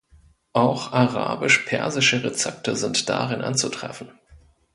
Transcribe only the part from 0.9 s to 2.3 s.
arabisch-persische